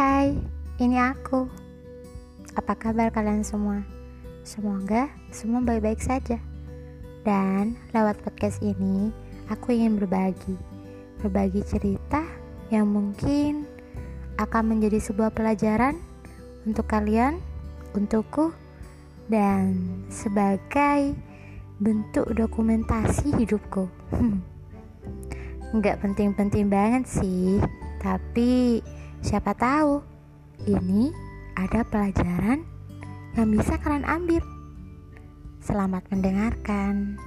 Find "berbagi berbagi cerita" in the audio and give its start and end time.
10.00-12.24